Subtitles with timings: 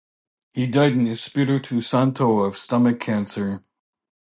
[0.53, 3.63] He died in Espiritu Santo of stomach cancer.